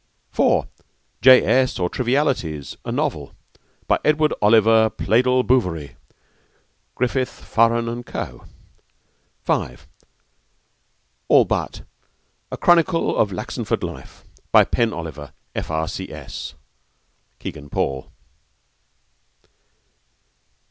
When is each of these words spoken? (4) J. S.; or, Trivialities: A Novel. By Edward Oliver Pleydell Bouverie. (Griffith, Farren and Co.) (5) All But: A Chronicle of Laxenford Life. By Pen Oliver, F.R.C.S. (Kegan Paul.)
(4) 0.31 0.67
J. 1.21 1.43
S.; 1.45 1.77
or, 1.77 1.87
Trivialities: 1.87 2.75
A 2.83 2.91
Novel. 2.91 3.35
By 3.87 3.99
Edward 4.03 4.33
Oliver 4.41 4.89
Pleydell 4.89 5.43
Bouverie. 5.43 5.95
(Griffith, 6.95 7.29
Farren 7.29 7.87
and 7.87 8.03
Co.) 8.03 8.45
(5) 9.43 9.87
All 11.27 11.45
But: 11.45 11.83
A 12.51 12.57
Chronicle 12.57 13.15
of 13.15 13.29
Laxenford 13.29 13.83
Life. 13.83 14.23
By 14.51 14.63
Pen 14.65 14.91
Oliver, 14.91 15.33
F.R.C.S. 15.55 16.55
(Kegan 17.37 17.69
Paul.) 17.69 18.11